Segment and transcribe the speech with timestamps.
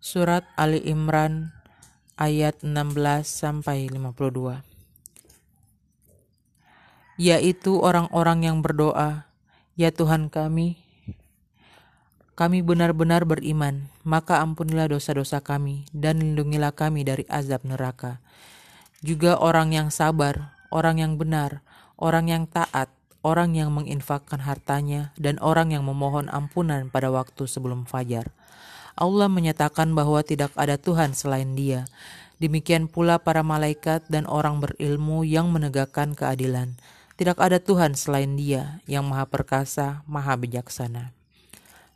[0.00, 1.52] Surat Ali Imran
[2.16, 2.96] ayat 16
[3.28, 4.64] sampai 52.
[7.20, 9.28] Yaitu orang-orang yang berdoa,
[9.76, 10.80] "Ya Tuhan kami,
[12.32, 18.24] kami benar-benar beriman, maka ampunilah dosa-dosa kami dan lindungilah kami dari azab neraka."
[19.04, 21.60] Juga orang yang sabar, orang yang benar,
[22.00, 22.88] orang yang taat,
[23.20, 28.32] orang yang menginfakkan hartanya, dan orang yang memohon ampunan pada waktu sebelum fajar.
[29.00, 31.88] Allah menyatakan bahwa tidak ada Tuhan selain Dia.
[32.36, 36.76] Demikian pula para malaikat dan orang berilmu yang menegakkan keadilan.
[37.16, 41.16] Tidak ada Tuhan selain Dia yang Maha Perkasa, Maha Bijaksana.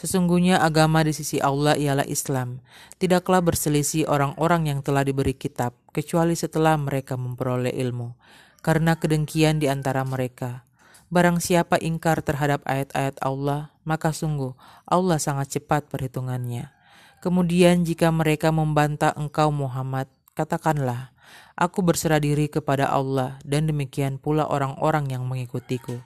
[0.00, 2.64] Sesungguhnya agama di sisi Allah ialah Islam.
[2.96, 8.16] Tidaklah berselisih orang-orang yang telah diberi kitab, kecuali setelah mereka memperoleh ilmu,
[8.64, 10.64] karena kedengkian di antara mereka.
[11.12, 14.56] Barang siapa ingkar terhadap ayat-ayat Allah, maka sungguh
[14.88, 16.79] Allah sangat cepat perhitungannya.
[17.20, 21.12] Kemudian jika mereka membantah engkau Muhammad, katakanlah,
[21.60, 26.00] Aku berserah diri kepada Allah dan demikian pula orang-orang yang mengikutiku.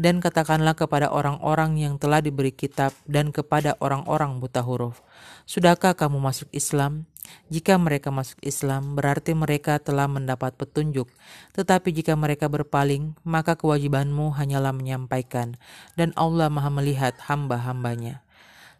[0.00, 5.04] Dan katakanlah kepada orang-orang yang telah diberi kitab dan kepada orang-orang buta huruf.
[5.44, 7.04] Sudahkah kamu masuk Islam?
[7.52, 11.12] Jika mereka masuk Islam, berarti mereka telah mendapat petunjuk.
[11.52, 15.60] Tetapi jika mereka berpaling, maka kewajibanmu hanyalah menyampaikan.
[16.00, 18.23] Dan Allah maha melihat hamba-hambanya.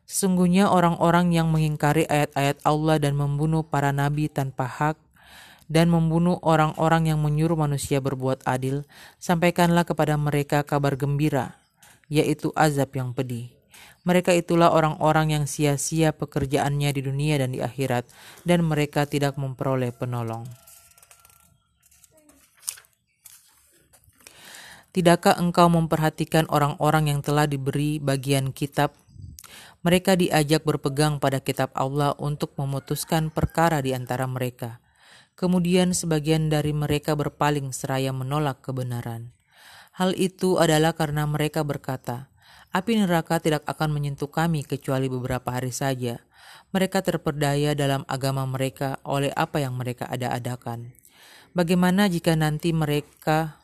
[0.05, 4.97] Sesungguhnya orang-orang yang mengingkari ayat-ayat Allah dan membunuh para nabi tanpa hak
[5.65, 8.85] dan membunuh orang-orang yang menyuruh manusia berbuat adil,
[9.17, 11.57] sampaikanlah kepada mereka kabar gembira,
[12.13, 13.49] yaitu azab yang pedih.
[14.05, 18.05] Mereka itulah orang-orang yang sia-sia pekerjaannya di dunia dan di akhirat,
[18.45, 20.45] dan mereka tidak memperoleh penolong.
[24.95, 28.95] Tidakkah engkau memperhatikan orang-orang yang telah diberi bagian kitab
[29.85, 34.81] mereka diajak berpegang pada kitab Allah untuk memutuskan perkara di antara mereka.
[35.35, 39.35] Kemudian sebagian dari mereka berpaling seraya menolak kebenaran.
[39.95, 42.31] Hal itu adalah karena mereka berkata,
[42.75, 46.27] Api neraka tidak akan menyentuh kami kecuali beberapa hari saja.
[46.75, 50.91] Mereka terperdaya dalam agama mereka oleh apa yang mereka ada-adakan.
[51.55, 53.63] Bagaimana jika nanti mereka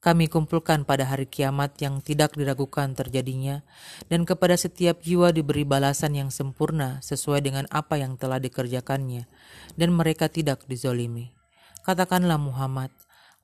[0.00, 3.60] kami kumpulkan pada hari kiamat yang tidak diragukan terjadinya,
[4.08, 9.28] dan kepada setiap jiwa diberi balasan yang sempurna sesuai dengan apa yang telah dikerjakannya,
[9.76, 11.36] dan mereka tidak dizolimi.
[11.84, 12.92] Katakanlah Muhammad,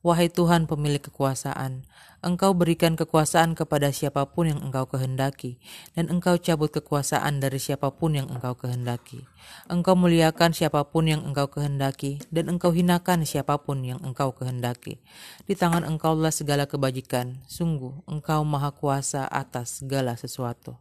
[0.06, 1.83] Wahai Tuhan pemilik kekuasaan,
[2.22, 5.59] Engkau berikan kekuasaan kepada siapa pun yang Engkau kehendaki,
[5.99, 9.27] dan Engkau cabut kekuasaan dari siapa pun yang Engkau kehendaki.
[9.67, 15.03] Engkau muliakan siapa pun yang Engkau kehendaki, dan Engkau hinakan siapa pun yang Engkau kehendaki.
[15.43, 20.78] Di tangan Engkaulah segala kebajikan, sungguh Engkau maha kuasa atas segala sesuatu.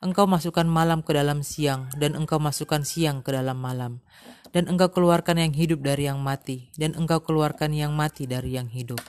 [0.00, 4.00] Engkau masukkan malam ke dalam siang, dan Engkau masukkan siang ke dalam malam
[4.50, 8.70] dan engkau keluarkan yang hidup dari yang mati, dan engkau keluarkan yang mati dari yang
[8.70, 9.00] hidup,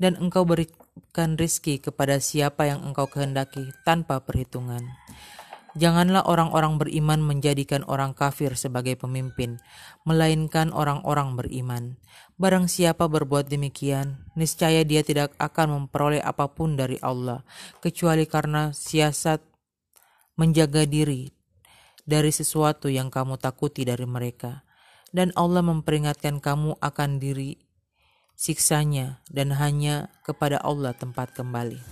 [0.00, 4.84] dan engkau berikan rizki kepada siapa yang engkau kehendaki tanpa perhitungan.
[5.78, 9.60] Janganlah orang-orang beriman menjadikan orang kafir sebagai pemimpin,
[10.02, 11.84] melainkan orang-orang beriman.
[12.34, 17.46] Barang siapa berbuat demikian, niscaya dia tidak akan memperoleh apa pun dari Allah,
[17.78, 19.44] kecuali karena siasat
[20.34, 21.30] menjaga diri
[22.08, 24.66] dari sesuatu yang kamu takuti dari mereka
[25.12, 27.56] dan Allah memperingatkan kamu akan diri
[28.38, 31.82] siksanya dan hanya kepada Allah tempat kembali.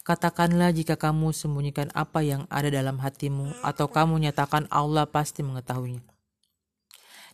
[0.00, 6.02] Katakanlah jika kamu sembunyikan apa yang ada dalam hatimu atau kamu nyatakan Allah pasti mengetahuinya.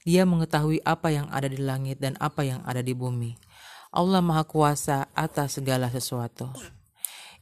[0.07, 3.35] Dia mengetahui apa yang ada di langit dan apa yang ada di bumi.
[3.91, 6.53] Allah Maha Kuasa atas segala sesuatu.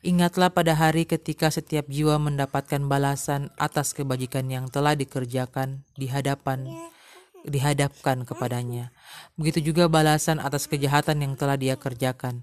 [0.05, 6.69] Ingatlah pada hari ketika setiap jiwa mendapatkan balasan atas kebajikan yang telah dikerjakan di hadapan
[7.45, 8.91] dihadapkan kepadanya.
[9.37, 12.43] Begitu juga balasan atas kejahatan yang telah dia kerjakan.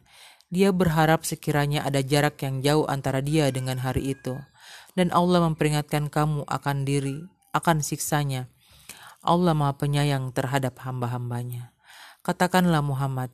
[0.53, 4.37] Dia berharap sekiranya ada jarak yang jauh antara dia dengan hari itu.
[4.93, 7.23] Dan Allah memperingatkan kamu akan diri,
[7.55, 8.51] akan siksanya.
[9.23, 11.71] Allah maha penyayang terhadap hamba-hambanya.
[12.21, 13.31] Katakanlah Muhammad,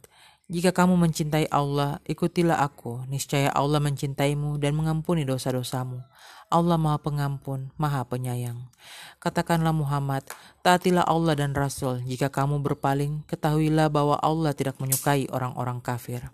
[0.48, 3.04] jika kamu mencintai Allah, ikutilah aku.
[3.12, 6.00] Niscaya Allah mencintaimu dan mengampuni dosa-dosamu.
[6.48, 8.72] Allah Maha Pengampun, Maha Penyayang.
[9.20, 10.24] Katakanlah Muhammad,
[10.64, 12.00] taatilah Allah dan Rasul.
[12.08, 16.32] Jika kamu berpaling, ketahuilah bahwa Allah tidak menyukai orang-orang kafir.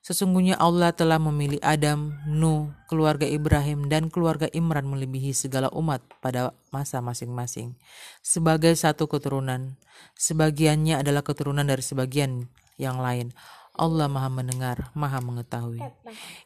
[0.00, 6.56] Sesungguhnya Allah telah memilih Adam, Nuh, keluarga Ibrahim, dan keluarga Imran melebihi segala umat pada
[6.72, 7.76] masa masing-masing.
[8.24, 9.76] Sebagai satu keturunan,
[10.16, 12.48] sebagiannya adalah keturunan dari sebagian
[12.80, 13.36] yang lain.
[13.76, 15.84] Allah maha mendengar, maha mengetahui.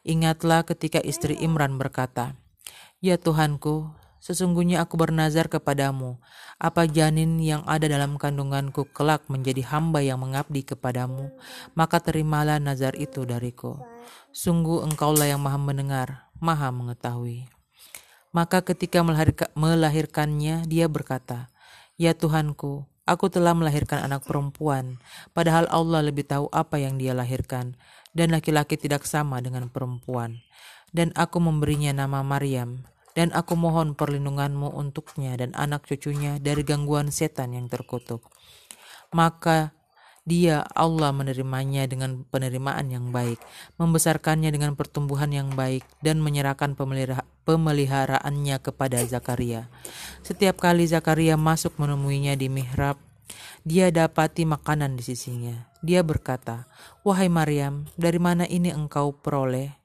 [0.03, 2.35] Ingatlah ketika istri Imran berkata,
[3.05, 3.93] Ya Tuhanku,
[4.25, 6.17] Sesungguhnya aku bernazar kepadamu,
[6.57, 11.29] apa janin yang ada dalam kandunganku kelak menjadi hamba yang mengabdi kepadamu,
[11.77, 13.77] maka terimalah nazar itu dariku.
[14.33, 17.45] Sungguh engkaulah yang maha mendengar, maha mengetahui.
[18.33, 19.05] Maka ketika
[19.53, 21.53] melahirkannya, dia berkata,
[21.93, 24.97] Ya Tuhanku, aku telah melahirkan anak perempuan,
[25.37, 27.77] padahal Allah lebih tahu apa yang dia lahirkan,
[28.17, 30.41] dan laki-laki tidak sama dengan perempuan.
[30.89, 32.81] Dan aku memberinya nama Maryam,
[33.15, 38.27] dan aku mohon perlindunganmu untuknya dan anak cucunya dari gangguan setan yang terkutuk.
[39.15, 39.71] Maka
[40.25, 43.37] dia Allah menerimanya dengan penerimaan yang baik,
[43.77, 46.73] membesarkannya dengan pertumbuhan yang baik, dan menyerahkan
[47.45, 49.69] pemeliharaannya kepada Zakaria.
[50.25, 52.97] Setiap kali Zakaria masuk menemuinya di mihrab,
[53.61, 55.69] dia dapati makanan di sisinya.
[55.85, 56.65] Dia berkata,
[57.05, 59.84] "Wahai Maryam, dari mana ini engkau peroleh?"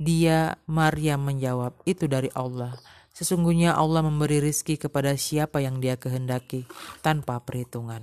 [0.00, 2.72] Dia, Maryam menjawab, itu dari Allah.
[3.12, 6.64] Sesungguhnya Allah memberi rizki kepada siapa yang dia kehendaki
[7.04, 8.00] tanpa perhitungan.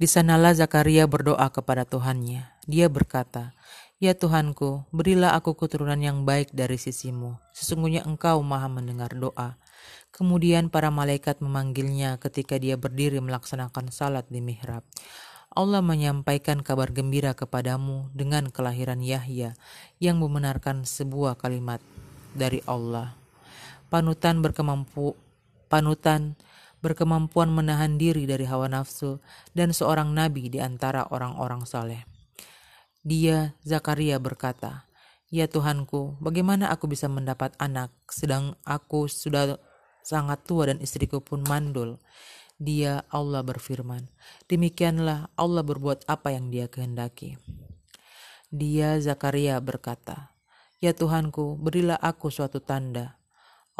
[0.00, 2.48] Di sanalah Zakaria berdoa kepada Tuhannya.
[2.64, 3.52] Dia berkata,
[4.00, 7.36] Ya Tuhanku, berilah aku keturunan yang baik dari sisimu.
[7.52, 9.60] Sesungguhnya engkau maha mendengar doa.
[10.08, 14.88] Kemudian para malaikat memanggilnya ketika dia berdiri melaksanakan salat di mihrab.
[15.50, 19.58] Allah menyampaikan kabar gembira kepadamu dengan kelahiran Yahya
[19.98, 21.82] yang membenarkan sebuah kalimat
[22.38, 23.18] dari Allah.
[23.90, 25.18] Panutan berkemampu
[25.66, 26.38] panutan
[26.78, 29.18] berkemampuan menahan diri dari hawa nafsu
[29.50, 32.06] dan seorang nabi di antara orang-orang saleh.
[33.02, 34.86] Dia Zakaria berkata,
[35.34, 39.58] "Ya Tuhanku, bagaimana aku bisa mendapat anak sedang aku sudah
[40.06, 41.98] sangat tua dan istriku pun mandul?"
[42.60, 44.04] Dia Allah berfirman,
[44.44, 47.40] demikianlah Allah berbuat apa yang dia kehendaki.
[48.52, 50.36] Dia Zakaria berkata,
[50.76, 53.16] Ya Tuhanku, berilah aku suatu tanda.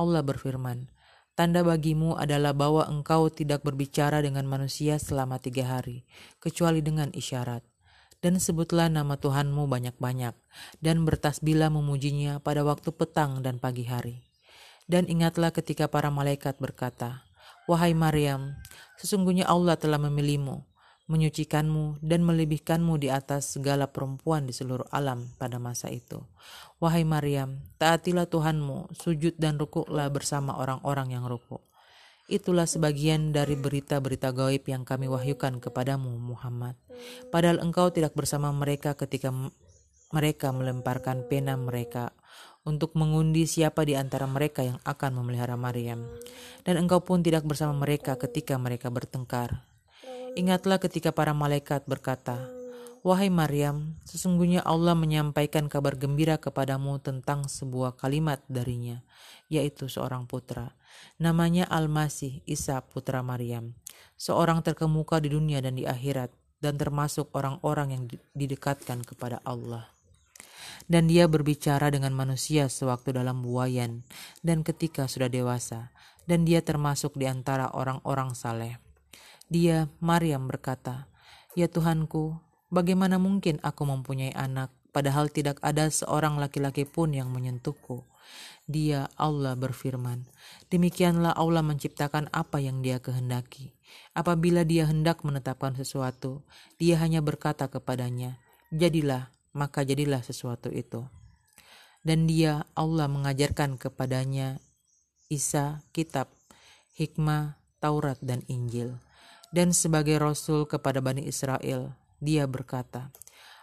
[0.00, 0.88] Allah berfirman,
[1.36, 6.08] Tanda bagimu adalah bahwa engkau tidak berbicara dengan manusia selama tiga hari,
[6.40, 7.60] kecuali dengan isyarat.
[8.24, 10.36] Dan sebutlah nama Tuhanmu banyak-banyak,
[10.80, 14.24] dan bertasbihlah memujinya pada waktu petang dan pagi hari.
[14.88, 17.28] Dan ingatlah ketika para malaikat berkata,
[17.70, 18.58] Wahai Maryam,
[18.98, 20.58] sesungguhnya Allah telah memilihmu,
[21.06, 26.18] menyucikanmu, dan melebihkanmu di atas segala perempuan di seluruh alam pada masa itu.
[26.82, 31.62] Wahai Maryam, taatilah Tuhanmu, sujud dan rukuklah bersama orang-orang yang rukuk.
[32.26, 36.74] Itulah sebagian dari berita-berita gaib yang kami wahyukan kepadamu, Muhammad.
[37.30, 39.30] Padahal engkau tidak bersama mereka ketika
[40.10, 42.10] mereka melemparkan pena mereka
[42.64, 46.04] untuk mengundi siapa di antara mereka yang akan memelihara Maryam.
[46.62, 49.64] Dan engkau pun tidak bersama mereka ketika mereka bertengkar.
[50.36, 52.38] Ingatlah ketika para malaikat berkata,
[53.00, 59.00] Wahai Maryam, sesungguhnya Allah menyampaikan kabar gembira kepadamu tentang sebuah kalimat darinya,
[59.48, 60.76] yaitu seorang putra.
[61.16, 63.72] Namanya Al-Masih Isa putra Maryam,
[64.20, 66.28] seorang terkemuka di dunia dan di akhirat,
[66.60, 68.04] dan termasuk orang-orang yang
[68.36, 69.88] didekatkan kepada Allah
[70.90, 74.02] dan dia berbicara dengan manusia sewaktu dalam buayan
[74.42, 75.94] dan ketika sudah dewasa,
[76.26, 78.82] dan dia termasuk di antara orang-orang saleh.
[79.46, 81.06] Dia, Maryam berkata,
[81.54, 82.38] Ya Tuhanku,
[82.74, 88.02] bagaimana mungkin aku mempunyai anak, padahal tidak ada seorang laki-laki pun yang menyentuhku.
[88.70, 90.26] Dia, Allah berfirman,
[90.70, 93.74] demikianlah Allah menciptakan apa yang dia kehendaki.
[94.14, 96.46] Apabila dia hendak menetapkan sesuatu,
[96.78, 98.38] dia hanya berkata kepadanya,
[98.70, 101.06] Jadilah, maka jadilah sesuatu itu.
[102.00, 104.56] Dan dia Allah mengajarkan kepadanya
[105.28, 106.32] Isa kitab,
[106.96, 108.96] hikmah, Taurat dan Injil.
[109.50, 111.92] Dan sebagai rasul kepada Bani Israel,
[112.22, 113.12] dia berkata,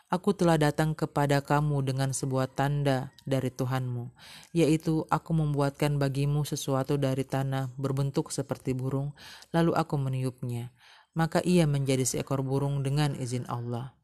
[0.08, 4.08] Aku telah datang kepada kamu dengan sebuah tanda dari Tuhanmu,
[4.56, 9.12] yaitu aku membuatkan bagimu sesuatu dari tanah berbentuk seperti burung,
[9.52, 10.72] lalu aku meniupnya.
[11.12, 13.98] Maka ia menjadi seekor burung dengan izin Allah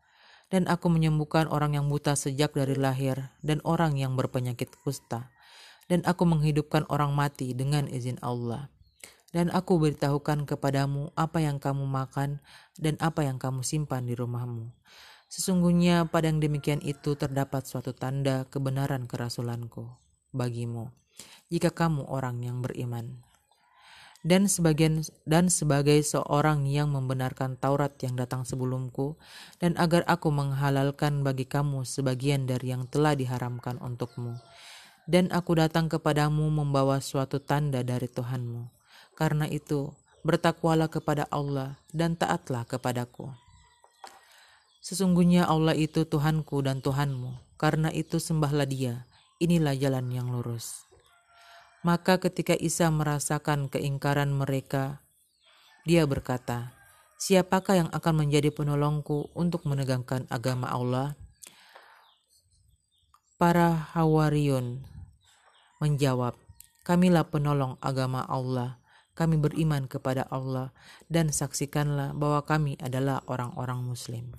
[0.54, 5.34] dan aku menyembuhkan orang yang buta sejak dari lahir dan orang yang berpenyakit kusta.
[5.90, 8.70] Dan aku menghidupkan orang mati dengan izin Allah.
[9.34, 12.38] Dan aku beritahukan kepadamu apa yang kamu makan
[12.78, 14.70] dan apa yang kamu simpan di rumahmu.
[15.26, 19.90] Sesungguhnya pada yang demikian itu terdapat suatu tanda kebenaran kerasulanku
[20.30, 20.94] bagimu,
[21.50, 23.26] jika kamu orang yang beriman
[24.24, 29.20] dan sebagian dan sebagai seorang yang membenarkan Taurat yang datang sebelumku
[29.60, 34.40] dan agar aku menghalalkan bagi kamu sebagian dari yang telah diharamkan untukmu.
[35.04, 38.72] Dan aku datang kepadamu membawa suatu tanda dari Tuhanmu.
[39.20, 39.92] Karena itu
[40.24, 43.28] bertakwalah kepada Allah dan taatlah kepadaku.
[44.80, 47.60] Sesungguhnya Allah itu Tuhanku dan Tuhanmu.
[47.60, 49.04] Karena itu sembahlah dia.
[49.44, 50.83] Inilah jalan yang lurus.
[51.84, 55.04] Maka ketika Isa merasakan keingkaran mereka,
[55.84, 56.72] dia berkata,
[57.20, 61.20] Siapakah yang akan menjadi penolongku untuk menegangkan agama Allah?
[63.36, 64.80] Para Hawariun
[65.84, 66.40] menjawab,
[66.88, 68.80] Kamilah penolong agama Allah.
[69.16, 70.72] Kami beriman kepada Allah
[71.08, 74.36] dan saksikanlah bahwa kami adalah orang-orang Muslim.